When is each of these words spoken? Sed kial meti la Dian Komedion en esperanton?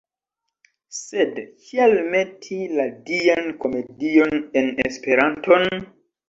Sed 0.99 1.35
kial 1.65 1.93
meti 2.13 2.57
la 2.79 2.87
Dian 3.11 3.53
Komedion 3.67 4.35
en 4.63 4.73
esperanton? 4.89 5.71